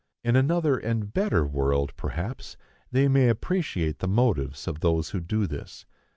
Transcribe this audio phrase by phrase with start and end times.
[0.23, 2.57] In another and better world, perhaps,
[2.91, 5.85] they may appreciate the motives of those who do this.